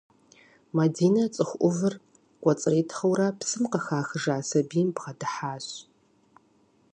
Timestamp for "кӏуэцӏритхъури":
2.41-3.27